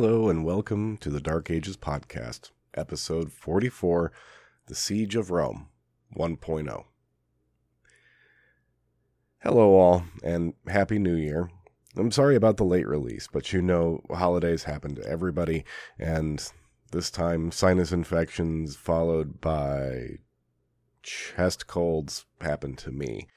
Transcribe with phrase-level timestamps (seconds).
[0.00, 4.10] Hello, and welcome to the Dark Ages Podcast, episode 44
[4.64, 5.68] The Siege of Rome
[6.16, 6.84] 1.0.
[9.42, 11.50] Hello, all, and Happy New Year.
[11.98, 15.66] I'm sorry about the late release, but you know, holidays happen to everybody,
[15.98, 16.50] and
[16.92, 20.20] this time, sinus infections followed by
[21.02, 23.28] chest colds happened to me.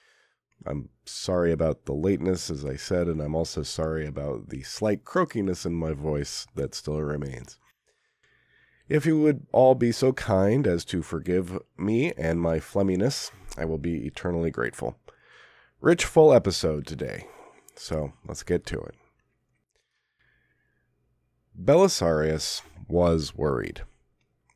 [0.66, 5.04] I'm sorry about the lateness, as I said, and I'm also sorry about the slight
[5.04, 7.60] croakiness in my voice that still remains.
[8.88, 13.66] If you would all be so kind as to forgive me and my flumminess, I
[13.66, 14.98] will be eternally grateful.
[15.82, 17.28] Rich, full episode today,
[17.76, 18.96] so let's get to it.
[21.62, 23.82] Belisarius was worried.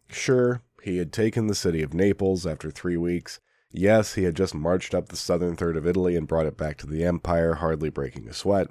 [0.09, 3.39] Sure, he had taken the city of Naples after three weeks,
[3.71, 6.77] Yes, he had just marched up the southern third of Italy and brought it back
[6.77, 8.70] to the empire, hardly breaking a sweat.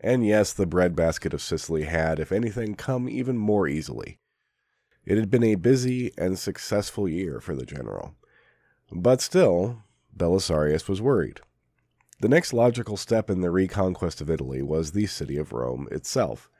[0.00, 4.18] And yes, the breadbasket of Sicily had, if anything, come even more easily.
[5.06, 8.14] It had been a busy and successful year for the general.
[8.92, 9.82] But still,
[10.14, 11.40] Belisarius was worried.
[12.20, 16.50] The next logical step in the reconquest of Italy was the city of Rome itself.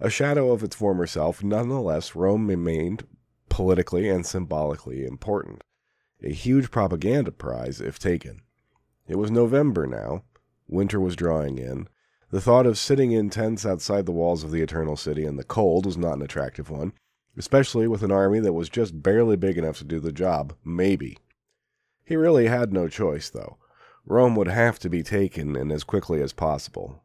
[0.00, 3.06] A shadow of its former self, nonetheless, Rome remained
[3.48, 5.62] politically and symbolically important
[6.22, 8.42] a huge propaganda prize if taken.
[9.06, 10.22] It was November now.
[10.68, 11.88] Winter was drawing in.
[12.30, 15.44] The thought of sitting in tents outside the walls of the Eternal City in the
[15.44, 16.92] cold was not an attractive one,
[17.36, 21.18] especially with an army that was just barely big enough to do the job, maybe.
[22.04, 23.56] He really had no choice, though.
[24.04, 27.02] Rome would have to be taken, and as quickly as possible.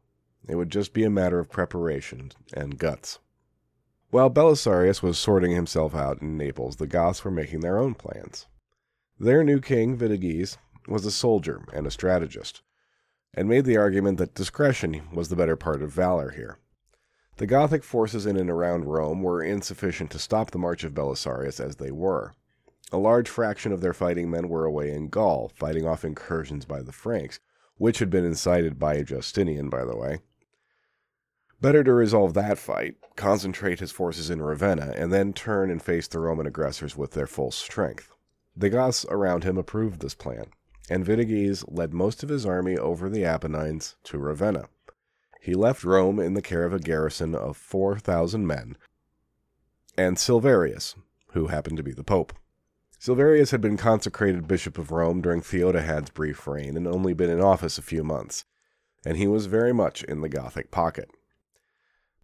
[0.48, 3.18] It would just be a matter of preparation and guts.
[4.10, 8.46] While Belisarius was sorting himself out in Naples, the Goths were making their own plans.
[9.18, 12.62] Their new king, Vitiges, was a soldier and a strategist,
[13.32, 16.58] and made the argument that discretion was the better part of valor here.
[17.38, 21.60] The Gothic forces in and around Rome were insufficient to stop the march of Belisarius
[21.60, 22.34] as they were.
[22.92, 26.82] A large fraction of their fighting men were away in Gaul, fighting off incursions by
[26.82, 27.40] the Franks,
[27.78, 30.18] which had been incited by Justinian, by the way.
[31.60, 36.06] Better to resolve that fight, concentrate his forces in Ravenna, and then turn and face
[36.06, 38.15] the Roman aggressors with their full strength.
[38.56, 40.46] The Goths around him approved this plan,
[40.88, 44.68] and Vitiges led most of his army over the Apennines to Ravenna.
[45.42, 48.76] He left Rome in the care of a garrison of 4,000 men
[49.96, 50.94] and Silverius,
[51.32, 52.32] who happened to be the Pope.
[52.98, 57.40] Silverius had been consecrated Bishop of Rome during Theodahad's brief reign and only been in
[57.40, 58.44] office a few months,
[59.04, 61.10] and he was very much in the Gothic pocket.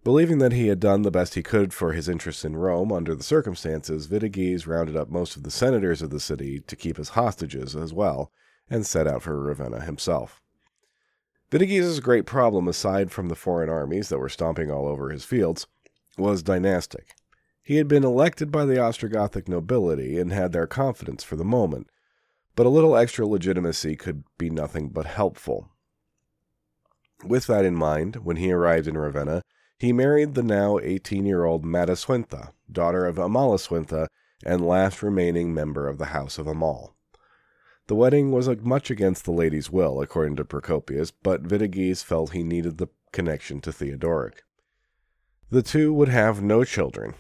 [0.05, 3.15] Believing that he had done the best he could for his interests in Rome under
[3.15, 7.11] the circumstances, Vitiges rounded up most of the senators of the city to keep as
[7.11, 8.33] hostages as well,
[8.69, 10.43] and set out for Ravenna himself.
[11.53, 15.69] Vitiges' great problem, aside from the foreign armies that were stomping all over his fields,
[16.19, 17.15] was dynastic.
[17.63, 21.89] He had been elected by the Ostrogothic nobility and had their confidence for the moment,
[22.57, 25.71] but a little extra legitimacy could be nothing but helpful.
[27.25, 29.43] With that in mind, when he arrived in Ravenna,
[29.83, 34.07] he married the now 18 year old Matasuentha, daughter of Amalasuentha
[34.47, 36.95] and last remaining member of the House of Amal.
[37.89, 42.45] The wedding was much against the lady's will, according to Procopius, but Vitiges felt he
[42.45, 44.45] needed the connection to Theodoric.
[45.51, 47.15] The two would have no children,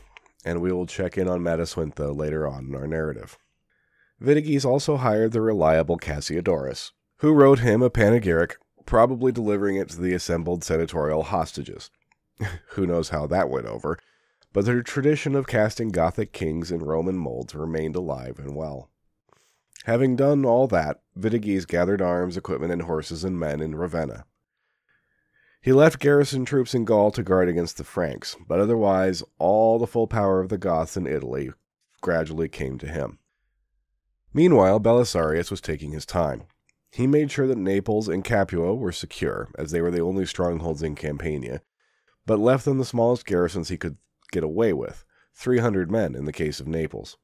[0.45, 3.39] and we will check in on Matasuentha later on in our narrative.
[4.21, 8.55] Vitiges also hired the reliable Cassiodorus, who wrote him a panegyric,
[8.87, 11.91] probably delivering it to the assembled senatorial hostages.
[12.71, 13.99] Who knows how that went over,
[14.53, 18.91] but the tradition of casting Gothic kings in Roman molds remained alive and well.
[19.85, 24.25] Having done all that, Vitiges gathered arms, equipment, and horses and men in Ravenna.
[25.61, 29.87] He left garrison troops in Gaul to guard against the Franks, but otherwise all the
[29.87, 31.51] full power of the Goths in Italy
[32.01, 33.19] gradually came to him.
[34.35, 36.45] Meanwhile, Belisarius was taking his time.
[36.91, 40.83] He made sure that Naples and Capua were secure, as they were the only strongholds
[40.83, 41.63] in Campania,
[42.27, 43.97] but left them the smallest garrisons he could
[44.31, 45.05] get away with
[45.35, 47.17] 300 men in the case of Naples.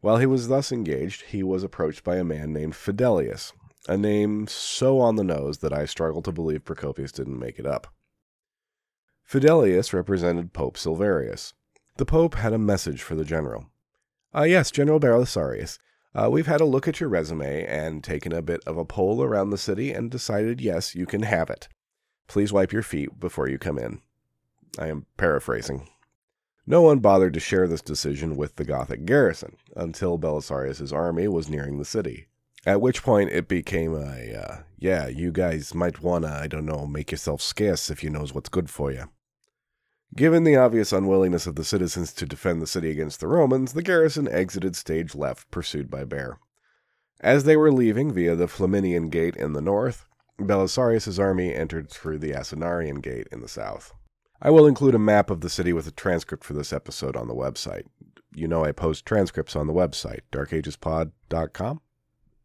[0.00, 3.52] While he was thus engaged, he was approached by a man named Fidelius,
[3.88, 7.66] a name so on the nose that I struggle to believe Procopius didn't make it
[7.66, 7.88] up.
[9.28, 11.52] Fidelius represented Pope Silverius.
[11.96, 13.66] The Pope had a message for the general.
[14.32, 15.78] Ah, uh, yes, General Belisarius.
[16.14, 19.22] Uh, we've had a look at your resume and taken a bit of a poll
[19.22, 21.68] around the city and decided yes, you can have it.
[22.26, 24.00] Please wipe your feet before you come in.
[24.78, 25.88] I am paraphrasing.
[26.66, 31.48] No one bothered to share this decision with the Gothic garrison until Belisarius's army was
[31.48, 32.28] nearing the city.
[32.66, 36.86] At which point it became a, uh, yeah, you guys might wanna, I don't know,
[36.86, 39.04] make yourself scarce if you knows what's good for you.
[40.14, 43.82] Given the obvious unwillingness of the citizens to defend the city against the Romans, the
[43.82, 46.38] garrison exited stage left, pursued by Bear.
[47.20, 50.06] As they were leaving via the Flaminian Gate in the north,
[50.38, 53.92] Belisarius' army entered through the Asinarian Gate in the south.
[54.40, 57.26] I will include a map of the city with a transcript for this episode on
[57.26, 57.86] the website.
[58.34, 61.80] You know I post transcripts on the website, darkagespod.com,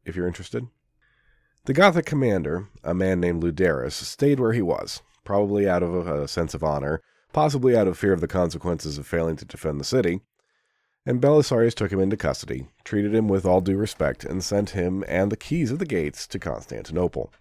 [0.04, 0.68] if you're interested.
[1.66, 6.28] The Gothic commander, a man named Luderus, stayed where he was, probably out of a
[6.28, 7.00] sense of honor,
[7.32, 10.22] possibly out of fear of the consequences of failing to defend the city.
[11.06, 15.04] And Belisarius took him into custody, treated him with all due respect, and sent him
[15.08, 17.32] and the keys of the gates to Constantinople.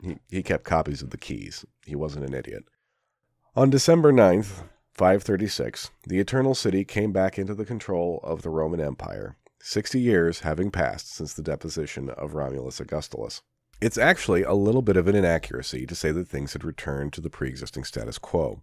[0.00, 1.64] He, he kept copies of the keys.
[1.84, 2.64] He wasn't an idiot.
[3.58, 8.80] On December 9th, 536, the Eternal City came back into the control of the Roman
[8.80, 13.40] Empire, 60 years having passed since the deposition of Romulus Augustulus.
[13.80, 17.22] It's actually a little bit of an inaccuracy to say that things had returned to
[17.22, 18.60] the pre existing status quo.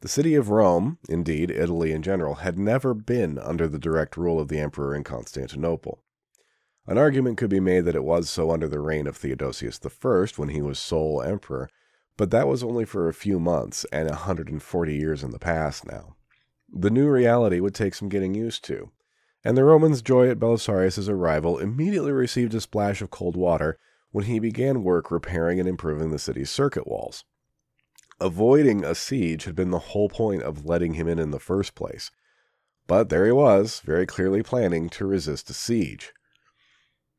[0.00, 4.40] The city of Rome, indeed Italy in general, had never been under the direct rule
[4.40, 6.02] of the emperor in Constantinople.
[6.88, 10.26] An argument could be made that it was so under the reign of Theodosius I
[10.34, 11.70] when he was sole emperor,
[12.18, 16.16] but that was only for a few months and 140 years in the past now.
[16.68, 18.90] The new reality would take some getting used to,
[19.44, 23.78] and the Romans' joy at Belisarius' arrival immediately received a splash of cold water
[24.10, 27.24] when he began work repairing and improving the city's circuit walls.
[28.20, 31.76] Avoiding a siege had been the whole point of letting him in in the first
[31.76, 32.10] place.
[32.88, 36.12] But there he was, very clearly planning to resist a siege.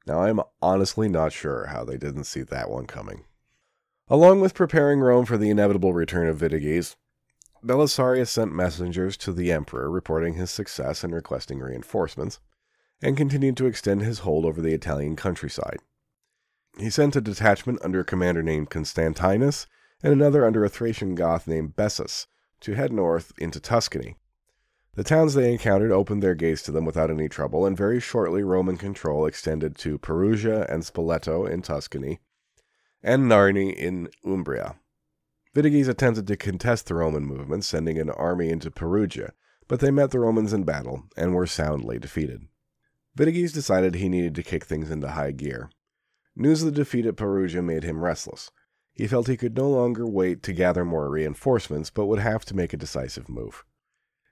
[0.06, 3.24] Now, I'm honestly not sure how they didn't see that one coming.
[4.11, 6.95] Along with preparing Rome for the inevitable return of Vitiges,
[7.63, 12.39] Belisarius sent messengers to the emperor reporting his success and requesting reinforcements,
[13.03, 15.77] and continued to extend his hold over the Italian countryside.
[16.79, 19.67] He sent a detachment under a commander named Constantinus
[20.01, 22.25] and another under a Thracian Goth named Bessus,
[22.61, 24.15] to head north into Tuscany.
[24.95, 28.41] The towns they encountered opened their gates to them without any trouble, and very shortly
[28.41, 32.21] Roman control extended to Perugia and Spoleto in Tuscany,
[33.01, 34.75] and Narni in Umbria.
[35.54, 39.34] Vitiges attempted to contest the Roman movement, sending an army into Perugia,
[39.68, 42.48] but they met the Romans in battle and were soundly defeated.
[43.16, 45.69] Vitiges decided he needed to kick things into high gear.
[46.36, 48.51] News of the defeat at Perugia made him restless.
[48.94, 52.56] He felt he could no longer wait to gather more reinforcements, but would have to
[52.56, 53.63] make a decisive move.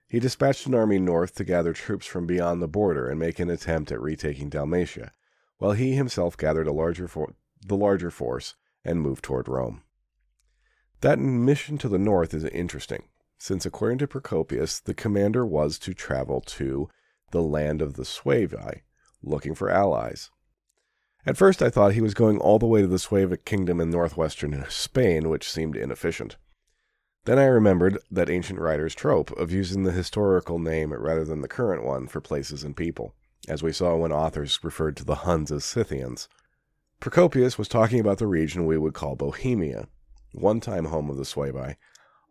[0.07, 3.49] He dispatched an army north to gather troops from beyond the border and make an
[3.49, 5.11] attempt at retaking Dalmatia,
[5.57, 7.33] while he himself gathered a larger for-
[7.65, 9.83] the larger force and moved toward Rome.
[11.01, 13.03] That mission to the north is interesting,
[13.37, 16.89] since according to Procopius, the commander was to travel to
[17.31, 18.81] the land of the Suevi,
[19.21, 20.31] looking for allies.
[21.25, 23.89] At first, I thought he was going all the way to the Suevic kingdom in
[23.89, 26.37] northwestern Spain, which seemed inefficient.
[27.25, 31.49] Then I remembered that ancient writers' trope of using the historical name rather than the
[31.49, 33.13] current one for places and people,
[33.49, 36.29] as we saw when authors referred to the Huns as Scythians.
[36.99, 39.87] Procopius was talking about the region we would call Bohemia,
[40.31, 41.75] one time home of the Suevi,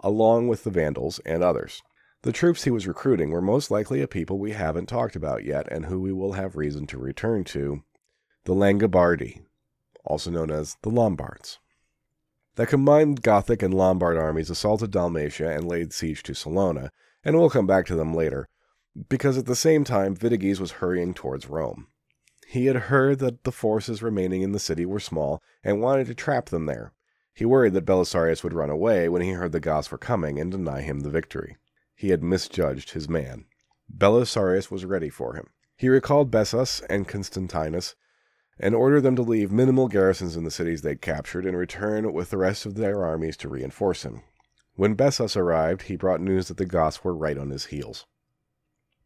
[0.01, 1.83] along with the Vandals and others.
[2.23, 5.71] The troops he was recruiting were most likely a people we haven't talked about yet
[5.71, 7.85] and who we will have reason to return to
[8.45, 9.43] the Langobardi,
[10.05, 11.61] also known as the Lombards.
[12.57, 16.91] The combined Gothic and Lombard armies assaulted Dalmatia and laid siege to Salona,
[17.23, 18.49] and we'll come back to them later,
[19.09, 21.87] because at the same time Vitiges was hurrying towards Rome.
[22.49, 26.15] He had heard that the forces remaining in the city were small and wanted to
[26.15, 26.93] trap them there.
[27.35, 30.53] He worried that Belisarius would run away when he heard the Goths were coming and
[30.53, 31.57] deny him the victory.
[31.97, 33.47] He had misjudged his man.
[33.91, 35.49] Belisarius was ready for him.
[35.77, 37.97] He recalled Bessus and Constantinus
[38.61, 42.31] and ordered them to leave minimal garrisons in the cities they'd captured and return with
[42.31, 44.23] the rest of their armies to reinforce him.
[44.77, 48.07] When Bessus arrived, he brought news that the Goths were right on his heels.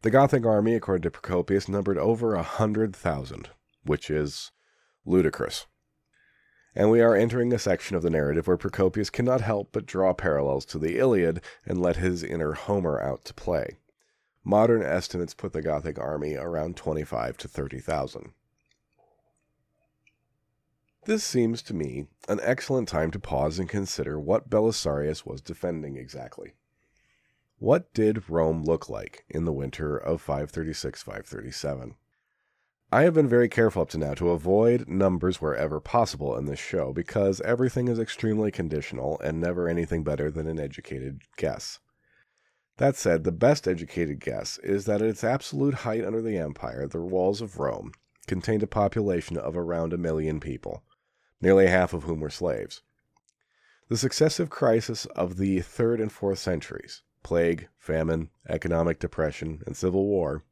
[0.03, 3.49] The Gothic army, according to Procopius, numbered over a hundred thousand,
[3.83, 4.51] which is
[5.05, 5.67] ludicrous.
[6.73, 10.13] And we are entering a section of the narrative where Procopius cannot help but draw
[10.13, 13.77] parallels to the Iliad and let his inner Homer out to play.
[14.43, 18.33] Modern estimates put the Gothic army around 25 to 30,000.
[21.05, 25.95] This seems to me an excellent time to pause and consider what Belisarius was defending
[25.95, 26.53] exactly.
[27.61, 31.93] What did Rome look like in the winter of 536 537?
[32.91, 36.57] I have been very careful up to now to avoid numbers wherever possible in this
[36.57, 41.77] show because everything is extremely conditional and never anything better than an educated guess.
[42.77, 46.87] That said, the best educated guess is that at its absolute height under the empire,
[46.87, 47.91] the walls of Rome
[48.25, 50.81] contained a population of around a million people
[51.39, 52.81] nearly half of whom were slaves.
[53.87, 60.05] The successive crisis of the third and fourth centuries, plague, famine, economic depression, and civil
[60.05, 60.43] war,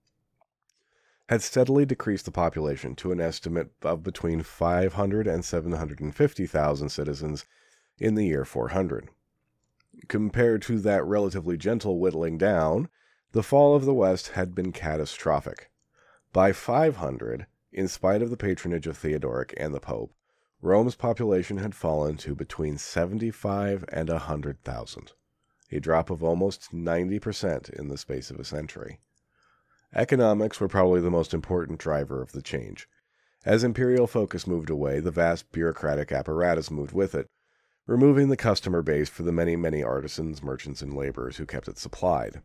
[1.29, 7.45] had steadily decreased the population to an estimate of between 500 and 750,000 citizens
[7.99, 9.09] in the year 400.
[10.07, 12.89] Compared to that relatively gentle whittling down,
[13.31, 15.69] the fall of the West had been catastrophic.
[16.33, 20.13] By 500, in spite of the patronage of Theodoric and the Pope,
[20.61, 25.13] Rome's population had fallen to between 75 and 100,000,
[25.71, 28.99] a drop of almost 90% in the space of a century.
[29.93, 32.87] Economics were probably the most important driver of the change.
[33.45, 37.27] As imperial focus moved away, the vast bureaucratic apparatus moved with it,
[37.87, 41.77] removing the customer base for the many, many artisans, merchants, and laborers who kept it
[41.77, 42.41] supplied.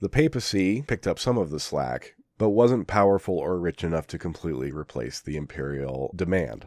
[0.00, 4.18] The papacy picked up some of the slack, but wasn't powerful or rich enough to
[4.18, 6.66] completely replace the imperial demand.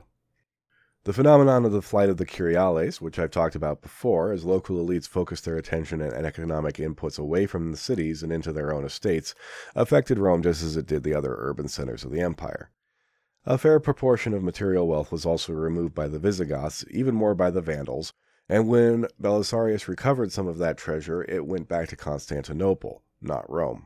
[1.08, 4.76] The phenomenon of the flight of the curiales, which I've talked about before, as local
[4.76, 8.84] elites focused their attention and economic inputs away from the cities and into their own
[8.84, 9.34] estates,
[9.74, 12.72] affected Rome just as it did the other urban centers of the empire.
[13.46, 17.52] A fair proportion of material wealth was also removed by the Visigoths, even more by
[17.52, 18.12] the Vandals,
[18.50, 23.86] and when Belisarius recovered some of that treasure, it went back to Constantinople, not Rome.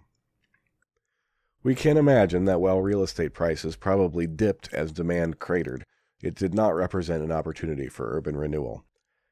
[1.62, 5.86] We can imagine that while real estate prices probably dipped as demand cratered,
[6.22, 8.86] it did not represent an opportunity for urban renewal.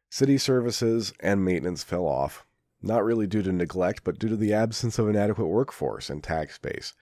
[0.09, 2.45] City services and maintenance fell off,
[2.81, 6.23] not really due to neglect, but due to the absence of an adequate workforce and
[6.23, 6.93] tax base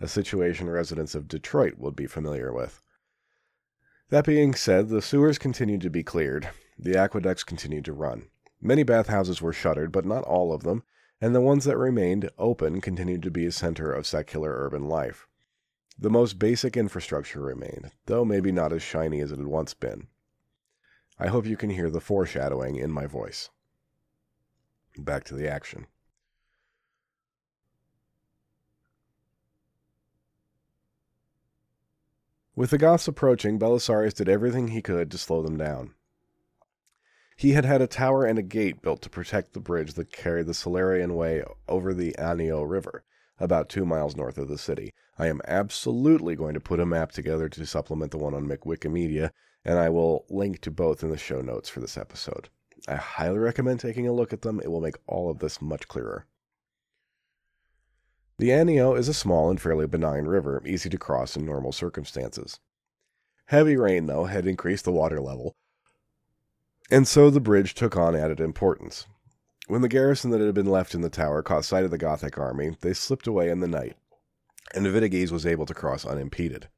[0.00, 2.82] a situation residents of Detroit would be familiar with.
[4.10, 8.28] That being said, the sewers continued to be cleared, the aqueducts continued to run.
[8.60, 10.82] Many bathhouses were shuttered, but not all of them,
[11.20, 15.26] and the ones that remained open continued to be a center of secular urban life.
[15.98, 20.08] The most basic infrastructure remained, though maybe not as shiny as it had once been.
[21.18, 23.48] I hope you can hear the foreshadowing in my voice.
[24.98, 25.86] Back to the action.
[32.54, 35.94] With the Goths approaching, Belisarius did everything he could to slow them down.
[37.36, 40.46] He had had a tower and a gate built to protect the bridge that carried
[40.46, 43.04] the Salarian Way over the Anio River,
[43.38, 44.92] about two miles north of the city.
[45.18, 49.30] I am absolutely going to put a map together to supplement the one on Wikimedia,
[49.64, 52.48] and I will link to both in the show notes for this episode.
[52.88, 54.60] I highly recommend taking a look at them.
[54.60, 56.26] It will make all of this much clearer.
[58.38, 62.60] The Anio is a small and fairly benign river, easy to cross in normal circumstances.
[63.46, 65.56] Heavy rain, though, had increased the water level,
[66.90, 69.06] and so the bridge took on added importance.
[69.68, 72.38] When the garrison that had been left in the tower caught sight of the Gothic
[72.38, 73.96] army, they slipped away in the night,
[74.72, 76.68] and Vitiges was able to cross unimpeded.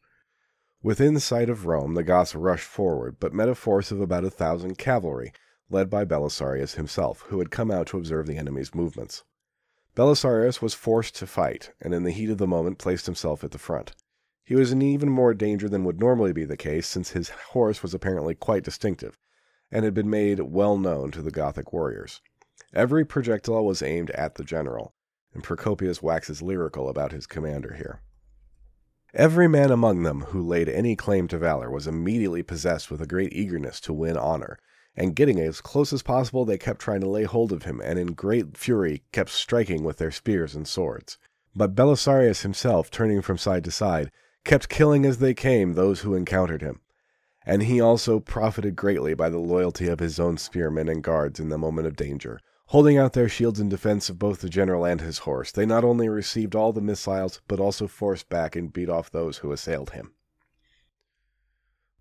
[0.83, 4.31] Within sight of Rome, the Goths rushed forward, but met a force of about a
[4.31, 5.35] thousand cavalry,
[5.69, 9.23] led by Belisarius himself, who had come out to observe the enemy's movements.
[9.95, 13.51] Belisarius was forced to fight, and in the heat of the moment placed himself at
[13.51, 13.95] the front.
[14.45, 17.83] He was in even more danger than would normally be the case, since his horse
[17.83, 19.19] was apparently quite distinctive,
[19.71, 22.23] and had been made well known to the Gothic warriors.
[22.75, 24.95] Every projectile was aimed at the general,
[25.33, 28.03] and Procopius waxes lyrical about his commander here.
[29.15, 33.07] Every man among them who laid any claim to valor was immediately possessed with a
[33.07, 34.59] great eagerness to win honor,
[34.95, 37.99] and getting as close as possible, they kept trying to lay hold of him, and
[37.99, 41.17] in great fury kept striking with their spears and swords.
[41.57, 44.11] But Belisarius himself, turning from side to side,
[44.45, 46.81] kept killing as they came those who encountered him.
[47.49, 51.49] And he also profited greatly by the loyalty of his own spearmen and guards in
[51.49, 52.41] the moment of danger.
[52.67, 55.83] Holding out their shields in defense of both the general and his horse, they not
[55.83, 59.93] only received all the missiles, but also forced back and beat off those who assailed
[59.93, 60.13] him.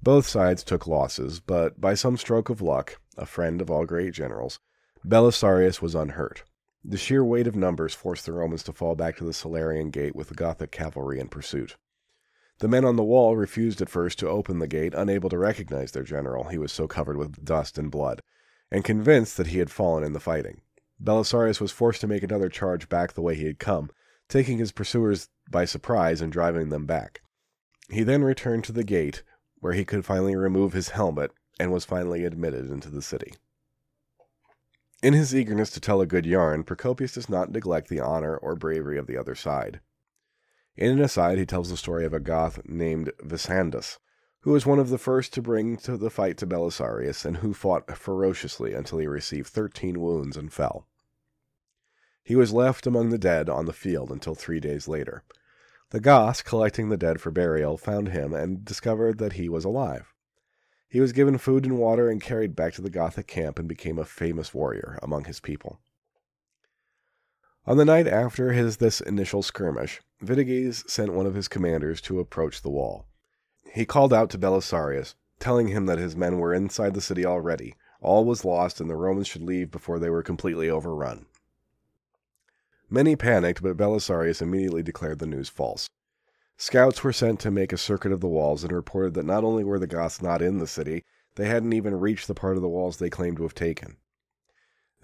[0.04, 4.14] Both sides took losses, but by some stroke of luck, a friend of all great
[4.14, 4.60] generals,
[5.06, 6.44] Belisarius was unhurt.
[6.84, 10.14] The sheer weight of numbers forced the Romans to fall back to the Salarian gate
[10.14, 11.78] with the Gothic cavalry in pursuit.
[12.60, 15.92] The men on the wall refused at first to open the gate, unable to recognize
[15.92, 18.22] their general, he was so covered with dust and blood,
[18.72, 20.62] and convinced that he had fallen in the fighting.
[21.00, 23.92] Belisarius was forced to make another charge back the way he had come,
[24.28, 27.22] taking his pursuers by surprise and driving them back.
[27.90, 29.24] He then returned to the gate,
[29.60, 33.36] where he could finally remove his helmet and was finally admitted into the city.
[35.04, 38.56] In his eagerness to tell a good yarn, Procopius does not neglect the honor or
[38.56, 39.80] bravery of the other side.
[40.78, 43.98] In an aside, he tells the story of a Goth named Visandus,
[44.42, 47.56] who was one of the first to bring to the fight to Belisarius and who
[47.56, 50.88] fought ferociously until he received thirteen wounds and fell.
[52.24, 55.24] He was left among the dead on the field until three days later.
[55.90, 60.14] The Goths, collecting the dead for burial, found him and discovered that he was alive.
[60.88, 63.98] He was given food and water and carried back to the Gothic camp and became
[63.98, 65.80] a famous warrior among his people.
[67.68, 72.22] On the night after his this initial skirmish, Vitiges sent one of his commanders to
[72.22, 73.06] approach the wall.
[73.74, 77.76] He called out to Belisarius, telling him that his men were inside the city already,
[78.00, 81.26] all was lost, and the Romans should leave before they were completely overrun.
[82.90, 85.90] Many panicked, but Belisarius immediately declared the news false.
[86.56, 89.66] Scouts were sent to make a circuit of the walls and reported that not only
[89.66, 91.04] were the Goths not in the city,
[91.36, 93.98] they hadn't even reached the part of the walls they claimed to have taken.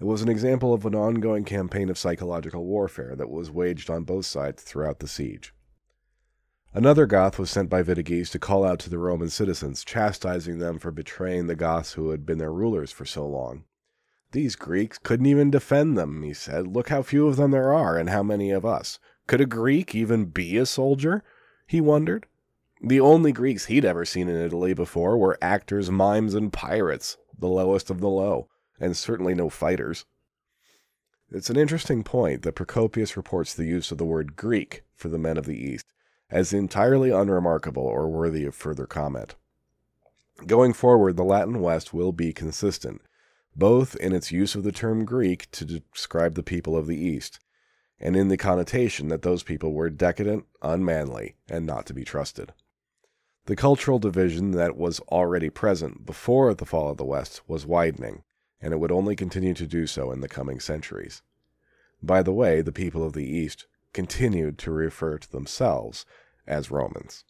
[0.00, 4.04] It was an example of an ongoing campaign of psychological warfare that was waged on
[4.04, 5.54] both sides throughout the siege.
[6.72, 10.80] Another Goth was sent by Vitiges to call out to the Roman citizens, chastising them
[10.80, 13.64] for betraying the Goths who had been their rulers for so long.
[14.32, 16.66] These Greeks couldn't even defend them, he said.
[16.66, 18.98] Look how few of them there are, and how many of us.
[19.28, 21.22] Could a Greek even be a soldier?
[21.68, 22.26] He wondered.
[22.82, 27.46] The only Greeks he'd ever seen in Italy before were actors, mimes, and pirates, the
[27.46, 28.48] lowest of the low,
[28.80, 30.04] and certainly no fighters.
[31.30, 35.18] It's an interesting point that Procopius reports the use of the word Greek for the
[35.18, 35.86] men of the East
[36.30, 39.34] as entirely unremarkable or worthy of further comment.
[40.46, 43.00] Going forward, the Latin West will be consistent,
[43.54, 47.38] both in its use of the term Greek to describe the people of the East,
[48.00, 52.52] and in the connotation that those people were decadent, unmanly, and not to be trusted.
[53.46, 58.24] The cultural division that was already present before the fall of the West was widening,
[58.64, 61.20] and it would only continue to do so in the coming centuries.
[62.02, 66.06] By the way, the people of the East continued to refer to themselves
[66.46, 67.24] as Romans.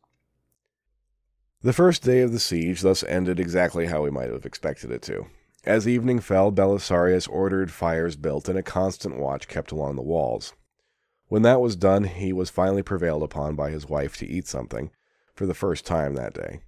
[1.61, 5.03] The first day of the siege thus ended exactly how we might have expected it
[5.03, 5.26] to.
[5.64, 10.53] As evening fell, Belisarius ordered fires built and a constant watch kept along the walls.
[11.26, 14.92] When that was done, he was finally prevailed upon by his wife to eat something,
[15.35, 16.61] for the first time that day.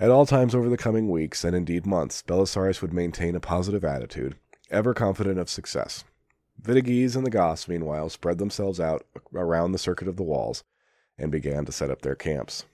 [0.00, 3.84] At all times over the coming weeks, and indeed months, Belisarius would maintain a positive
[3.84, 4.34] attitude,
[4.70, 6.04] ever confident of success.
[6.58, 10.64] Vitiges and the Goths, meanwhile, spread themselves out around the circuit of the walls,
[11.18, 12.64] and began to set up their camps.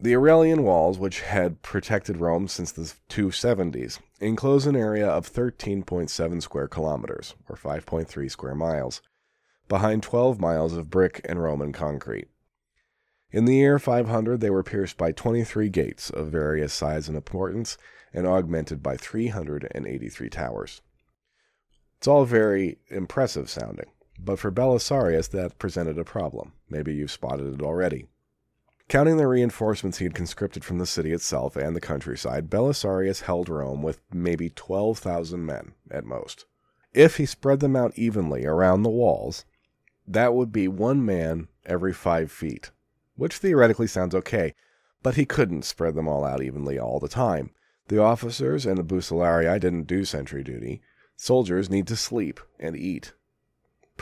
[0.00, 6.42] The Aurelian walls, which had protected Rome since the 270s, enclose an area of 13.7
[6.42, 9.00] square kilometers, or 5.3 square miles,
[9.68, 12.26] behind 12 miles of brick and Roman concrete.
[13.32, 17.78] In the year 500, they were pierced by 23 gates of various size and importance,
[18.12, 20.82] and augmented by 383 towers.
[21.96, 23.90] It's all very impressive sounding.
[24.18, 26.52] But for Belisarius, that presented a problem.
[26.68, 28.06] Maybe you've spotted it already.
[28.88, 33.48] Counting the reinforcements he had conscripted from the city itself and the countryside, Belisarius held
[33.48, 36.44] Rome with maybe 12,000 men at most.
[36.92, 39.46] If he spread them out evenly around the walls,
[40.06, 42.70] that would be one man every five feet,
[43.16, 44.54] which theoretically sounds okay,
[45.02, 47.50] but he couldn't spread them all out evenly all the time.
[47.88, 50.80] The officers and the Bucellarii didn't do sentry duty.
[51.16, 53.12] Soldiers need to sleep and eat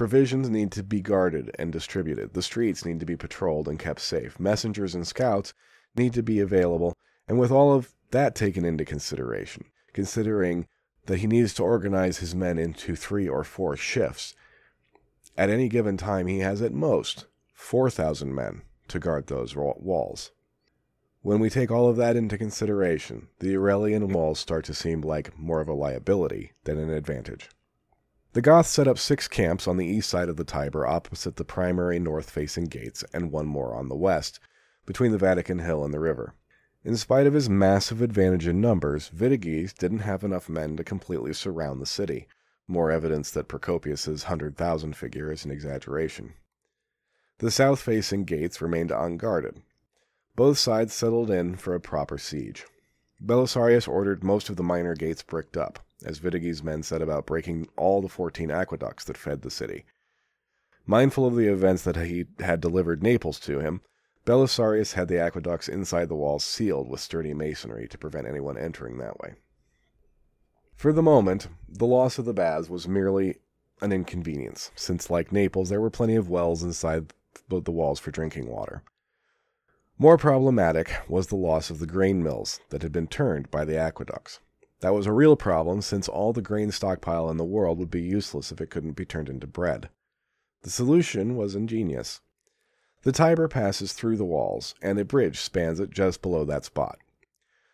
[0.00, 2.32] Provisions need to be guarded and distributed.
[2.32, 4.38] The streets need to be patrolled and kept safe.
[4.40, 5.52] Messengers and scouts
[5.96, 6.96] need to be available.
[7.28, 10.66] And with all of that taken into consideration, considering
[11.06, 14.34] that he needs to organize his men into three or four shifts,
[15.36, 20.30] at any given time he has at most 4,000 men to guard those walls.
[21.22, 25.38] When we take all of that into consideration, the Aurelian walls start to seem like
[25.38, 27.50] more of a liability than an advantage.
[28.32, 31.44] The Goths set up six camps on the east side of the Tiber opposite the
[31.44, 34.38] primary north facing gates, and one more on the west,
[34.86, 36.34] between the Vatican Hill and the river.
[36.84, 41.34] In spite of his massive advantage in numbers, Vitiges didn't have enough men to completely
[41.34, 42.28] surround the city,
[42.66, 46.32] more evidence that Procopius's 100,000 figure is an exaggeration.
[47.40, 49.62] The south facing gates remained unguarded.
[50.36, 52.66] Both sides settled in for a proper siege.
[53.18, 57.68] Belisarius ordered most of the minor gates bricked up as Vitiges' men set about breaking
[57.78, 59.86] all the 14 aqueducts that fed the city.
[60.84, 63.80] Mindful of the events that he had delivered Naples to him,
[64.26, 68.98] Belisarius had the aqueducts inside the walls sealed with sturdy masonry to prevent anyone entering
[68.98, 69.36] that way.
[70.74, 73.36] For the moment, the loss of the baths was merely
[73.80, 77.14] an inconvenience, since, like Naples, there were plenty of wells inside
[77.58, 78.82] the walls for drinking water.
[79.98, 83.76] More problematic was the loss of the grain mills that had been turned by the
[83.76, 84.40] aqueducts.
[84.80, 88.00] That was a real problem since all the grain stockpile in the world would be
[88.00, 89.90] useless if it couldn't be turned into bread.
[90.62, 92.20] The solution was ingenious.
[93.02, 96.98] The Tiber passes through the walls, and a bridge spans it just below that spot.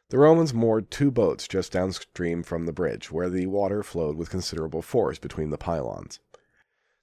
[0.08, 4.30] The Romans moored two boats just downstream from the bridge, where the water flowed with
[4.30, 6.20] considerable force between the pylons.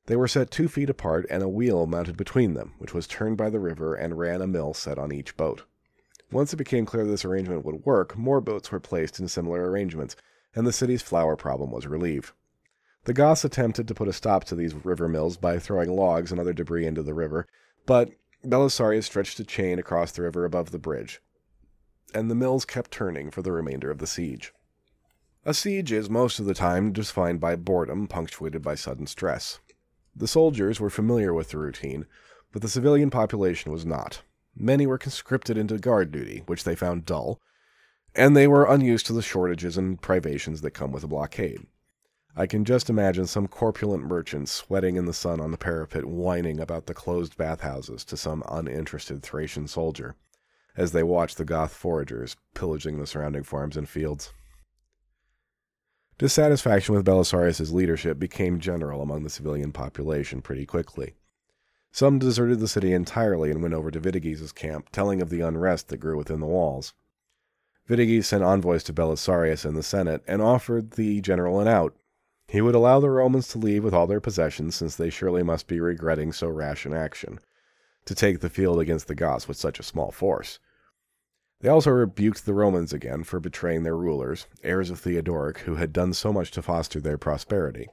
[0.06, 3.38] They were set two feet apart, and a wheel mounted between them, which was turned
[3.38, 5.64] by the river and ran a mill set on each boat.
[6.30, 10.16] Once it became clear this arrangement would work, more boats were placed in similar arrangements,
[10.56, 12.32] and the city's flour problem was relieved.
[13.06, 16.40] The Goths attempted to put a stop to these river mills by throwing logs and
[16.40, 17.48] other debris into the river,
[17.86, 18.12] but
[18.44, 21.22] Belisarius stretched a chain across the river above the bridge,
[22.14, 24.54] and the mills kept turning for the remainder of the siege.
[25.46, 29.60] A siege is most of the time defined by boredom, punctuated by sudden stress.
[30.16, 32.06] The soldiers were familiar with the routine,
[32.52, 34.22] but the civilian population was not.
[34.56, 37.40] Many were conscripted into guard duty, which they found dull,
[38.14, 41.66] and they were unused to the shortages and privations that come with a blockade.
[42.36, 46.60] I can just imagine some corpulent merchant sweating in the sun on the parapet whining
[46.60, 50.16] about the closed bathhouses to some uninterested Thracian soldier
[50.76, 54.34] as they watch the Goth foragers pillaging the surrounding farms and fields.
[56.24, 61.16] Dissatisfaction with Belisarius's leadership became general among the civilian population pretty quickly.
[61.92, 65.90] Some deserted the city entirely and went over to Vitiges' camp, telling of the unrest
[65.90, 66.94] that grew within the walls.
[67.88, 71.94] Vitiges sent envoys to Belisarius and the Senate and offered the general an out.
[72.48, 75.68] He would allow the Romans to leave with all their possessions, since they surely must
[75.68, 77.42] be regretting so rash an action,
[78.06, 80.60] to take the field against the Goths with such a small force.
[81.64, 85.94] They also rebuked the Romans again for betraying their rulers, heirs of Theodoric, who had
[85.94, 87.88] done so much to foster their prosperity.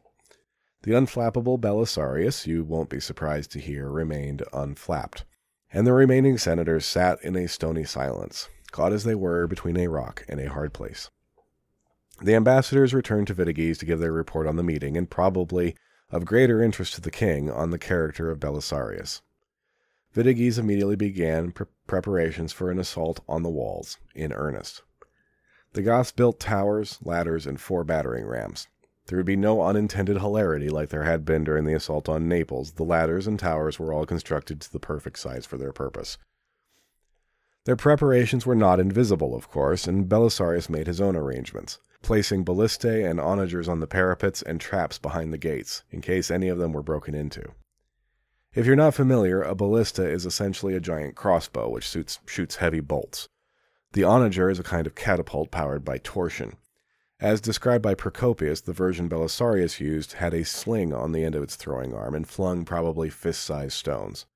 [0.82, 5.24] The unflappable Belisarius, you won't be surprised to hear, remained unflapped,
[5.72, 9.86] and the remaining senators sat in a stony silence, caught as they were between a
[9.86, 11.08] rock and a hard place.
[12.20, 15.76] The ambassadors returned to Vitiges to give their report on the meeting, and probably
[16.10, 19.20] of greater interest to the king on the character of Belisarius.
[20.12, 24.82] Vitiges immediately began pre- preparations for an assault on the walls, in earnest.
[25.72, 28.66] The Goths built towers, ladders, and four battering rams.
[29.06, 32.72] There would be no unintended hilarity like there had been during the assault on Naples.
[32.72, 36.18] The ladders and towers were all constructed to the perfect size for their purpose.
[37.64, 43.08] Their preparations were not invisible, of course, and Belisarius made his own arrangements, placing ballistae
[43.08, 46.72] and onagers on the parapets and traps behind the gates, in case any of them
[46.72, 47.52] were broken into.
[48.52, 52.80] If you're not familiar, a ballista is essentially a giant crossbow which shoots, shoots heavy
[52.80, 53.28] bolts.
[53.92, 56.56] The onager is a kind of catapult powered by torsion.
[57.20, 61.44] As described by Procopius, the version Belisarius used had a sling on the end of
[61.44, 64.26] its throwing arm and flung probably fist sized stones.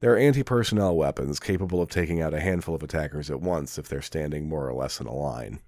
[0.00, 3.88] They're anti personnel weapons capable of taking out a handful of attackers at once if
[3.88, 5.58] they're standing more or less in a line.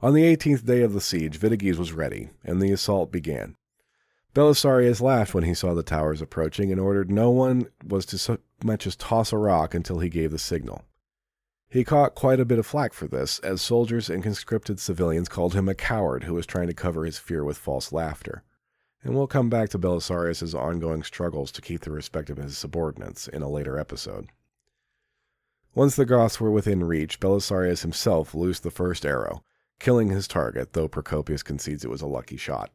[0.00, 3.54] On the 18th day of the siege, Vitiges was ready, and the assault began.
[4.38, 8.38] Belisarius laughed when he saw the towers approaching and ordered no one was to so
[8.62, 10.84] much as toss a rock until he gave the signal.
[11.68, 15.54] He caught quite a bit of flack for this, as soldiers and conscripted civilians called
[15.54, 18.44] him a coward who was trying to cover his fear with false laughter.
[19.02, 23.26] And we'll come back to Belisarius's ongoing struggles to keep the respect of his subordinates
[23.26, 24.28] in a later episode.
[25.74, 29.42] Once the Goths were within reach, Belisarius himself loosed the first arrow,
[29.80, 32.70] killing his target, though Procopius concedes it was a lucky shot.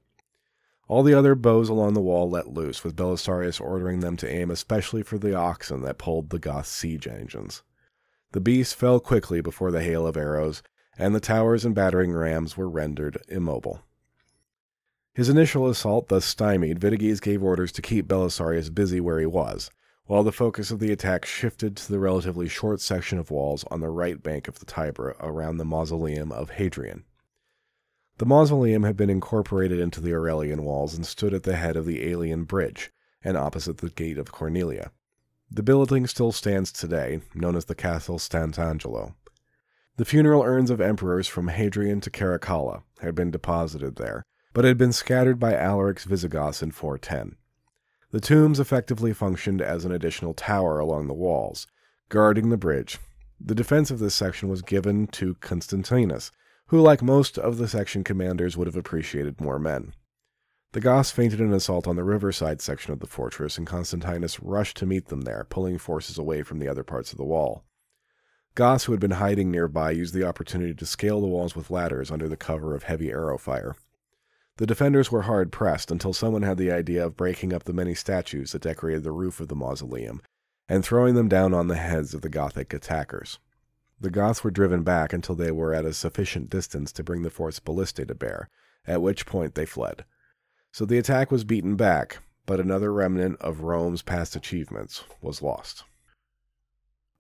[0.88, 4.52] All the other bows along the wall let loose, with Belisarius ordering them to aim
[4.52, 7.64] especially for the oxen that pulled the Goth siege engines.
[8.34, 10.62] The beasts fell quickly before the hail of arrows,
[10.98, 13.82] and the towers and battering rams were rendered immobile.
[15.14, 19.70] His initial assault thus stymied, Vitiges gave orders to keep Belisarius busy where he was,
[20.06, 23.80] while the focus of the attack shifted to the relatively short section of walls on
[23.80, 27.06] the right bank of the Tiber around the mausoleum of Hadrian.
[28.18, 31.86] The mausoleum had been incorporated into the Aurelian walls and stood at the head of
[31.86, 32.92] the Aelian Bridge
[33.24, 34.92] and opposite the Gate of Cornelia.
[35.50, 39.16] The building still stands today, known as the Castle Sant'Angelo.
[39.98, 44.78] The funeral urns of emperors from Hadrian to Caracalla had been deposited there, but had
[44.78, 47.36] been scattered by Alaric's Visigoths in 410.
[48.12, 51.66] The tombs effectively functioned as an additional tower along the walls,
[52.10, 53.00] guarding the bridge.
[53.40, 56.32] The defense of this section was given to Constantinus,
[56.68, 59.94] who, like most of the section commanders, would have appreciated more men.
[60.74, 64.78] The Goths feinted an assault on the riverside section of the fortress, and Constantinus rushed
[64.78, 67.64] to meet them there, pulling forces away from the other parts of the wall.
[68.56, 72.10] Goths who had been hiding nearby used the opportunity to scale the walls with ladders
[72.10, 73.76] under the cover of heavy arrow fire.
[74.58, 77.96] The defenders were hard pressed until someone had the idea of breaking up the many
[77.96, 80.22] statues that decorated the roof of the mausoleum
[80.70, 83.40] and throwing them down on the heads of the Gothic attackers.
[84.00, 87.30] The Goths were driven back until they were at a sufficient distance to bring the
[87.30, 88.50] force ballistae to bear,
[88.86, 90.06] at which point they fled.
[90.72, 95.84] So the attack was beaten back, but another remnant of Rome's past achievements was lost.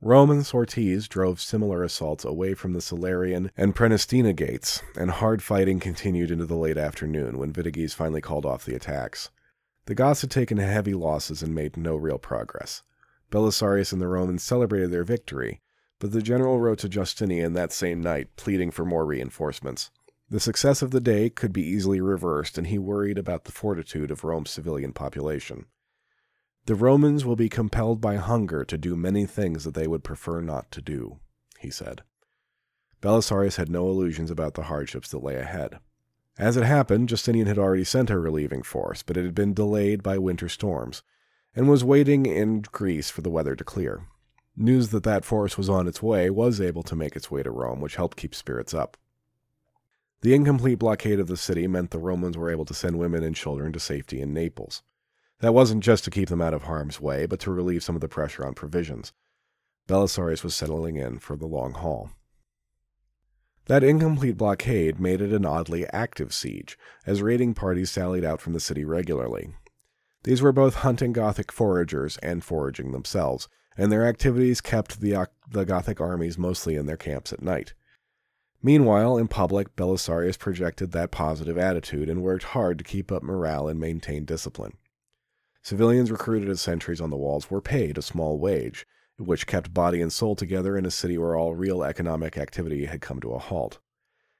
[0.02, 5.80] Roman sorties drove similar assaults away from the Salarian and Prenestina gates, and hard fighting
[5.80, 9.30] continued into the late afternoon when Vitiges finally called off the attacks.
[9.86, 12.84] The Goths had taken heavy losses and made no real progress.
[13.32, 15.62] Belisarius and the Romans celebrated their victory,
[16.04, 19.89] but the general wrote to Justinian that same night, pleading for more reinforcements.
[20.30, 24.12] The success of the day could be easily reversed, and he worried about the fortitude
[24.12, 25.66] of Rome's civilian population.
[26.66, 30.42] The Romans will be compelled by hunger to do many things that they would prefer
[30.42, 31.20] not to do,
[31.60, 32.02] he said.
[33.02, 35.80] Belisarius had no illusions about the hardships that lay ahead.
[36.38, 40.04] As it happened, Justinian had already sent a relieving force, but it had been delayed
[40.04, 41.02] by winter storms,
[41.56, 44.08] and was waiting in Greece for the weather to clear.
[44.56, 47.50] News that that force was on its way was able to make its way to
[47.50, 48.98] Rome, which helped keep spirits up.
[50.22, 53.36] The incomplete blockade of the city meant the Romans were able to send women and
[53.36, 54.84] children to safety in Naples.
[55.39, 58.02] That wasn't just to keep them out of harm's way, but to relieve some of
[58.02, 59.12] the pressure on provisions.
[59.88, 62.12] Belisarius was settling in for the long haul.
[63.66, 68.54] That incomplete blockade made it an oddly active siege, as raiding parties sallied out from
[68.54, 69.56] the city regularly.
[70.24, 75.66] These were both hunting Gothic foragers and foraging themselves, and their activities kept the, the
[75.66, 77.74] Gothic armies mostly in their camps at night.
[78.62, 83.68] Meanwhile, in public, Belisarius projected that positive attitude and worked hard to keep up morale
[83.68, 84.78] and maintain discipline.
[85.62, 88.86] Civilians recruited as sentries on the walls were paid a small wage,
[89.18, 93.02] which kept body and soul together in a city where all real economic activity had
[93.02, 93.80] come to a halt.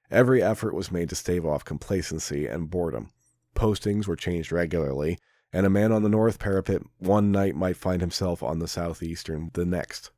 [0.10, 3.12] Every effort was made to stave off complacency and boredom.
[3.56, 5.18] Postings were changed regularly,
[5.54, 9.52] and a man on the north parapet one night might find himself on the southeastern
[9.54, 10.12] the next.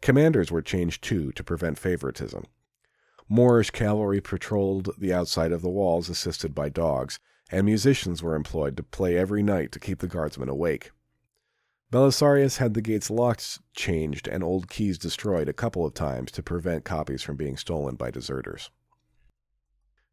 [0.00, 2.44] Commanders were changed too to prevent favoritism.
[3.28, 7.18] Moorish cavalry patrolled the outside of the walls, assisted by dogs,
[7.50, 10.90] and musicians were employed to play every night to keep the guardsmen awake.
[11.92, 16.42] Belisarius had the gates' locks changed and old keys destroyed a couple of times to
[16.42, 18.70] prevent copies from being stolen by deserters.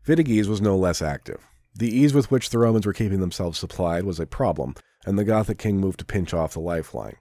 [0.03, 1.45] Vitiges was no less active.
[1.79, 5.23] The ease with which the Romans were keeping themselves supplied was a problem, and the
[5.23, 7.15] Gothic king moved to pinch off the lifeline.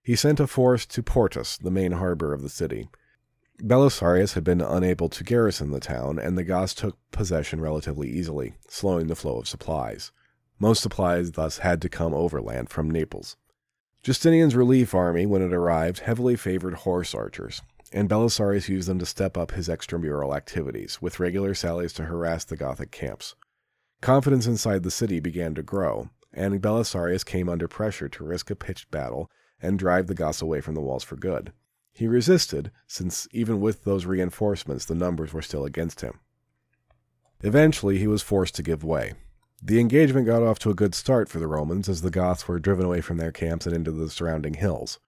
[0.00, 2.88] He sent a force to Portus, the main harbor of the city.
[3.60, 8.54] Belisarius had been unable to garrison the town, and the Goths took possession relatively easily,
[8.68, 10.12] slowing the flow of supplies.
[10.60, 13.36] Most supplies thus had to come overland from Naples.
[14.04, 17.60] Justinian's relief army, when it arrived, heavily favored horse archers,
[17.92, 22.44] and Belisarius used them to step up his extramural activities, with regular sallies to harass
[22.44, 23.34] the Gothic camps.
[24.00, 28.56] Confidence inside the city began to grow, and Belisarius came under pressure to risk a
[28.56, 29.30] pitched battle
[29.60, 31.52] and drive the Goths away from the walls for good.
[31.92, 36.20] He resisted, since even with those reinforcements, the numbers were still against him.
[37.42, 39.14] Eventually, he was forced to give way.
[39.62, 42.58] The engagement got off to a good start for the Romans as the Goths were
[42.58, 45.00] driven away from their camps and into the surrounding hills.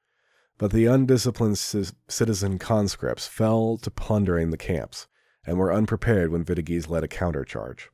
[0.57, 5.07] But the undisciplined c- citizen conscripts fell to plundering the camps
[5.47, 7.89] and were unprepared when Vitiges led a countercharge.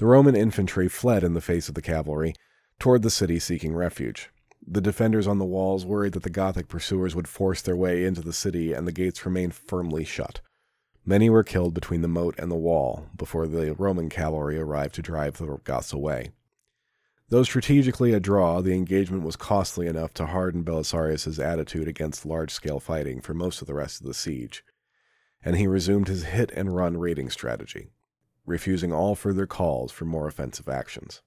[0.00, 2.34] The Roman infantry fled in the face of the cavalry
[2.78, 4.30] toward the city seeking refuge.
[4.66, 8.22] The defenders on the walls worried that the Gothic pursuers would force their way into
[8.22, 10.40] the city and the gates remained firmly shut.
[11.04, 15.02] Many were killed between the moat and the wall before the Roman cavalry arrived to
[15.02, 16.30] drive the Goths away.
[17.28, 22.80] Though strategically a draw, the engagement was costly enough to harden Belisarius's attitude against large-scale
[22.80, 24.64] fighting for most of the rest of the siege,
[25.44, 27.90] and he resumed his hit and run raiding strategy,
[28.50, 31.22] refusing all further calls for more offensive actions.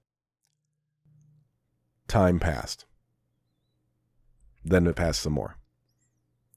[2.07, 2.85] Time passed.
[4.63, 5.57] Then it passed some more.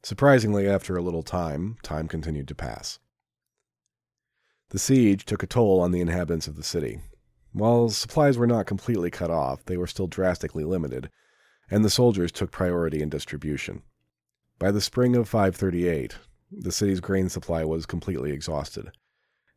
[0.02, 2.98] Surprisingly, after a little time, time continued to pass.
[4.70, 7.00] The siege took a toll on the inhabitants of the city.
[7.52, 11.10] While supplies were not completely cut off, they were still drastically limited,
[11.70, 13.82] and the soldiers took priority in distribution.
[14.58, 16.16] By the spring of 538,
[16.50, 18.90] the city's grain supply was completely exhausted,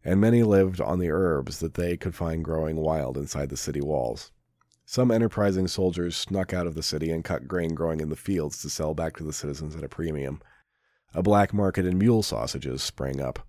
[0.09, 3.79] and many lived on the herbs that they could find growing wild inside the city
[3.79, 4.31] walls.
[4.83, 8.59] Some enterprising soldiers snuck out of the city and cut grain growing in the fields
[8.63, 10.41] to sell back to the citizens at a premium.
[11.13, 13.45] A black market in mule sausages sprang up.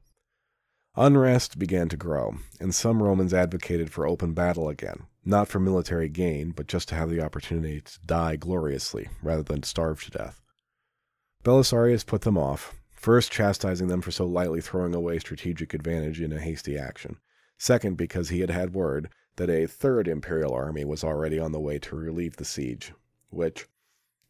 [0.96, 6.11] Unrest began to grow, and some Romans advocated for open battle again, not for military
[6.11, 10.42] gain, but just to have the opportunity to die gloriously rather than starve to death.
[11.42, 16.34] Belisarius put them off, first chastising them for so lightly throwing away strategic advantage in
[16.34, 17.16] a hasty action,
[17.56, 21.58] second because he had had word that a third imperial army was already on the
[21.58, 22.92] way to relieve the siege,
[23.30, 23.66] which,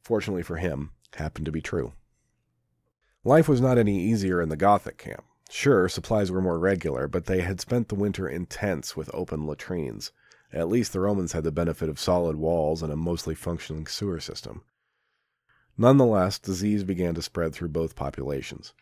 [0.01, 1.93] fortunately for him, happened to be true.
[3.25, 5.25] Life was not any easier in the Gothic camp.
[5.51, 9.49] Sure, supplies were more regular, but they had spent the winter in tents with open
[9.49, 10.13] latrines.
[10.53, 14.21] At least the Romans had the benefit of solid walls and a mostly functioning sewer
[14.21, 14.63] system.
[15.81, 18.75] Nonetheless, disease began to spread through both populations.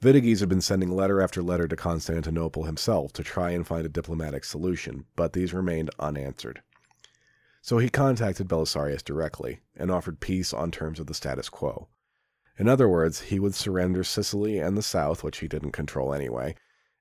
[0.00, 3.88] Vitiges had been sending letter after letter to Constantinople himself to try and find a
[3.88, 6.62] diplomatic solution, but these remained unanswered.
[7.60, 11.88] So he contacted Belisarius directly and offered peace on terms of the status quo.
[12.56, 16.54] In other words, he would surrender Sicily and the south, which he didn't control anyway,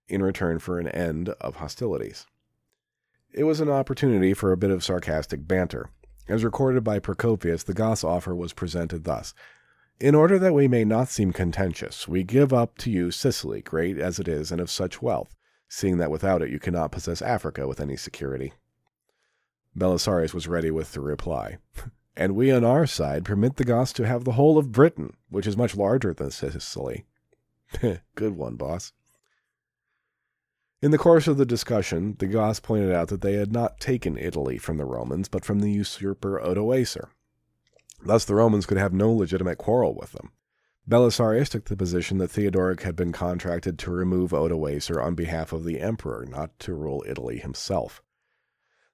[0.07, 2.25] in return for an end of hostilities.
[3.31, 5.91] It was an opportunity for a bit of sarcastic banter.
[6.31, 9.33] As recorded by Procopius, the Goth's offer was presented thus
[9.99, 13.97] In order that we may not seem contentious, we give up to you Sicily, great
[13.97, 15.35] as it is and of such wealth,
[15.67, 18.53] seeing that without it you cannot possess Africa with any security.
[19.77, 21.57] Belisarius was ready with the reply.
[22.15, 25.45] and we on our side permit the Goths to have the whole of Britain, which
[25.45, 27.03] is much larger than Sicily.
[28.15, 28.93] Good one, boss.
[30.81, 34.17] In the course of the discussion, the Goths pointed out that they had not taken
[34.17, 37.09] Italy from the Romans, but from the usurper Odoacer.
[38.03, 40.31] Thus, the Romans could have no legitimate quarrel with them.
[40.89, 45.65] Belisarius took the position that Theodoric had been contracted to remove Odoacer on behalf of
[45.65, 48.01] the emperor, not to rule Italy himself.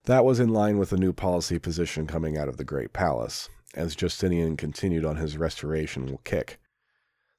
[0.03, 3.47] That was in line with the new policy position coming out of the Great Palace,
[3.73, 6.59] as Justinian continued on his restoration kick.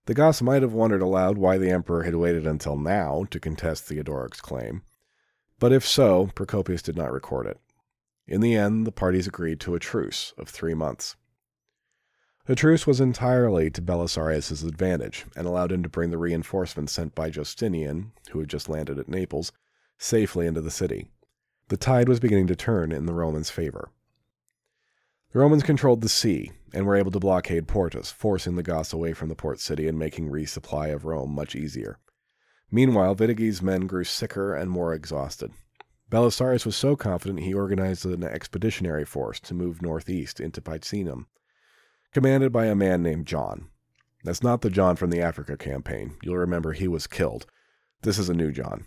[0.08, 3.84] The Goths might have wondered aloud why the emperor had waited until now to contest
[3.84, 4.80] Theodoric's claim,
[5.58, 7.60] but if so, Procopius did not record it.
[8.26, 11.16] In the end, the parties agreed to a truce of three months.
[12.46, 17.14] The truce was entirely to Belisarius's advantage, and allowed him to bring the reinforcements sent
[17.14, 19.52] by Justinian, who had just landed at Naples,
[19.98, 21.10] safely into the city.
[21.68, 23.90] The tide was beginning to turn in the Romans' favor.
[25.38, 29.12] The Romans controlled the sea and were able to blockade Portus, forcing the Goths away
[29.12, 32.00] from the port city and making resupply of Rome much easier.
[32.72, 35.52] Meanwhile, Vitiges' men grew sicker and more exhausted.
[36.10, 41.26] Belisarius was so confident he organized an expeditionary force to move northeast into Picenum,
[42.12, 43.68] commanded by a man named John.
[44.24, 46.16] That's not the John from the Africa campaign.
[46.20, 47.46] You'll remember he was killed.
[48.02, 48.86] This is a new John.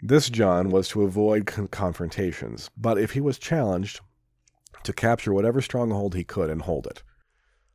[0.00, 3.98] This John was to avoid con- confrontations, but if he was challenged,
[4.82, 7.02] to capture whatever stronghold he could and hold it.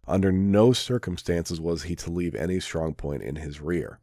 [0.08, 4.00] Under no circumstances was he to leave any strong point in his rear.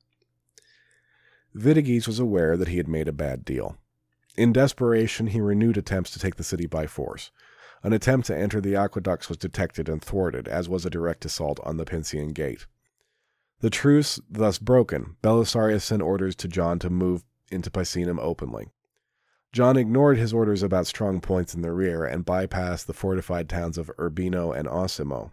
[1.54, 3.76] Vitiges was aware that he had made a bad deal.
[4.36, 7.30] In desperation, he renewed attempts to take the city by force.
[7.82, 11.58] An attempt to enter the aqueducts was detected and thwarted, as was a direct assault
[11.64, 12.66] on the Pincian Gate.
[13.60, 18.68] The truce thus broken, Belisarius sent orders to John to move into Picenum openly.
[19.52, 23.78] John ignored his orders about strong points in the rear and bypassed the fortified towns
[23.78, 25.32] of Urbino and Osimo,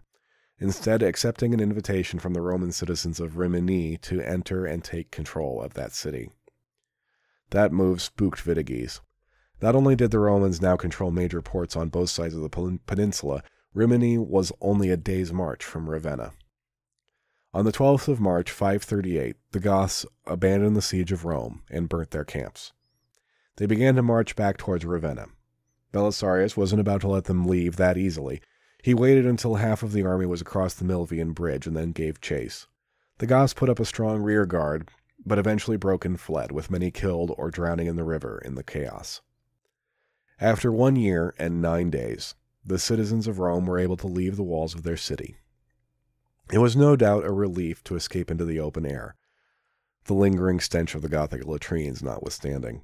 [0.58, 5.62] instead accepting an invitation from the Roman citizens of Rimini to enter and take control
[5.62, 6.30] of that city.
[7.50, 9.00] That move spooked Vitiges.
[9.62, 13.44] Not only did the Romans now control major ports on both sides of the peninsula,
[13.72, 16.32] Rimini was only a day's march from Ravenna.
[17.54, 22.10] On the 12th of March, 538, the Goths abandoned the siege of Rome and burnt
[22.10, 22.72] their camps.
[23.58, 25.26] They began to march back towards Ravenna.
[25.92, 28.40] Belisarius wasn't about to let them leave that easily.
[28.84, 32.20] He waited until half of the army was across the Milvian bridge and then gave
[32.20, 32.68] chase.
[33.18, 34.88] The Goths put up a strong rear guard,
[35.26, 38.62] but eventually broke and fled, with many killed or drowning in the river in the
[38.62, 39.22] chaos.
[40.40, 44.44] After one year and nine days, the citizens of Rome were able to leave the
[44.44, 45.36] walls of their city.
[46.52, 49.16] It was no doubt a relief to escape into the open air,
[50.04, 52.82] the lingering stench of the Gothic latrines notwithstanding.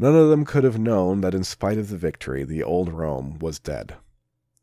[0.00, 3.38] None of them could have known that in spite of the victory, the old Rome
[3.38, 3.96] was dead.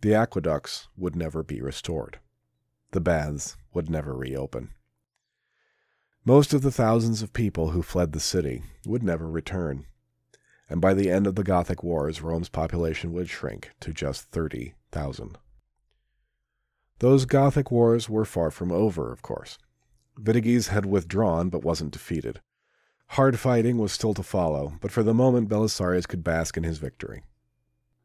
[0.02, 2.17] The aqueducts would never be restored.
[2.89, 4.71] The baths would never reopen.
[6.26, 9.86] Most of the thousands of people who fled the city would never return.
[10.71, 15.38] And by the end of the Gothic Wars, Rome's population would shrink to just 30,000.
[16.97, 19.60] Those Gothic Wars were far from over, of course.
[20.17, 22.41] Vitiges had withdrawn but wasn't defeated.
[23.12, 26.78] Hard fighting was still to follow, but for the moment Belisarius could bask in his
[26.78, 27.24] victory.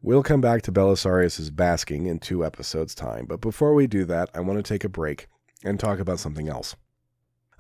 [0.01, 4.31] We'll come back to Belisarius's basking in two episodes' time, but before we do that,
[4.35, 5.29] I want to take a break
[5.65, 6.77] and talk about something else.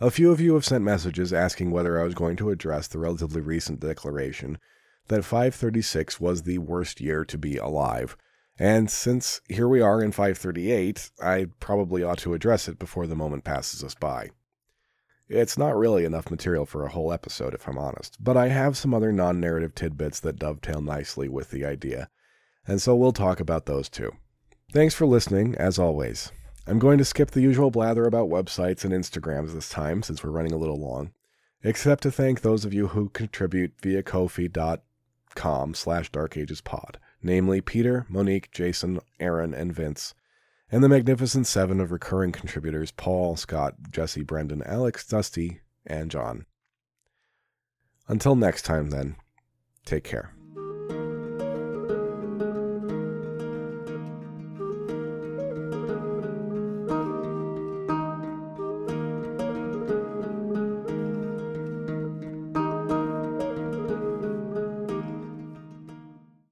[0.00, 2.98] A few of you have sent messages asking whether I was going to address the
[2.98, 4.58] relatively recent declaration
[5.08, 8.16] that 536 was the worst year to be alive.
[8.58, 13.16] And since here we are in 538, I probably ought to address it before the
[13.16, 14.30] moment passes us by.
[15.32, 18.76] It's not really enough material for a whole episode, if I'm honest, but I have
[18.76, 22.10] some other non narrative tidbits that dovetail nicely with the idea,
[22.66, 24.12] and so we'll talk about those too.
[24.72, 26.30] Thanks for listening, as always.
[26.66, 30.30] I'm going to skip the usual blather about websites and Instagrams this time, since we're
[30.30, 31.12] running a little long,
[31.62, 38.50] except to thank those of you who contribute via ko-fi.com slash darkagespod, namely Peter, Monique,
[38.52, 40.12] Jason, Aaron, and Vince
[40.72, 46.46] and the magnificent seven of recurring contributors Paul, Scott, Jesse, Brendan, Alex, Dusty, and John.
[48.08, 49.16] Until next time, then,
[49.84, 50.34] take care.